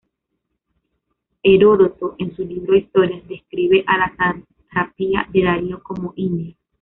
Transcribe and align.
Heródoto, 1.43 2.15
en 2.17 2.35
su 2.35 2.43
libro 2.43 2.75
"Historias", 2.75 3.21
describe 3.27 3.83
a 3.85 3.99
la 3.99 4.15
satrapía 4.15 5.27
de 5.31 5.43
Darío 5.43 5.83
como 5.83 6.11
India. 6.15 6.55